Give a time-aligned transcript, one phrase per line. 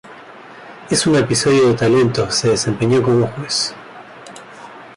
[0.89, 3.75] En un episodio de talento, se desempeñó como juez.